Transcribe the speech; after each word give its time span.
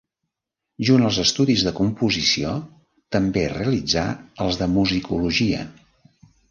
Junt 0.89 1.05
els 1.09 1.19
estudis 1.23 1.65
de 1.67 1.73
composició 1.81 2.55
també 3.17 3.47
realitzà 3.53 4.09
els 4.49 4.61
de 4.65 4.71
musicologia. 4.79 5.67